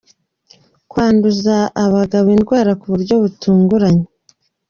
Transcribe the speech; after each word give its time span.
Kwanduza 0.89 1.57
abagabo 1.85 2.27
indwara 2.37 2.71
ku 2.79 2.85
buryo 2.93 3.15
butunguranye. 3.23 4.05